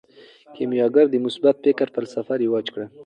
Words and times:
کیمیاګر 0.55 1.05
د 1.09 1.15
مثبت 1.25 1.55
فکر 1.63 1.87
فلسفه 1.95 2.33
رواج 2.43 2.65
کړه. 2.73 2.87